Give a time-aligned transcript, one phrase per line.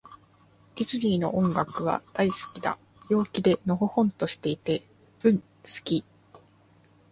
[0.77, 2.79] ディズニーの音楽は、大好きだ。
[3.11, 4.81] 陽気で、のほほんとしていて。
[5.21, 5.43] うん、好
[5.83, 6.03] き。